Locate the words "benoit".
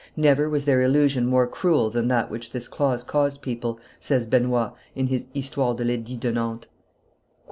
4.25-4.71